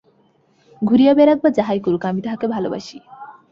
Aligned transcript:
ঘুরিয়া 0.81 1.13
বেড়াক 1.13 1.37
বা 1.43 1.49
যাহাই 1.49 1.79
করুক, 1.79 2.03
আমি 2.05 2.21
তাহাকে 2.21 2.45
ভালবাসি। 2.47 2.97